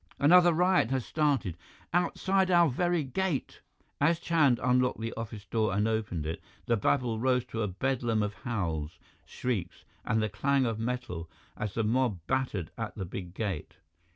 [0.17, 1.55] Another riot has started,
[1.93, 3.61] outside our very gate!"
[3.99, 8.23] As Chand unlocked the office door and opened it, the babble rose to a bedlam
[8.23, 13.35] of howls, shrieks, and the clang of metal as the mob battered at the big
[13.35, 13.75] gate.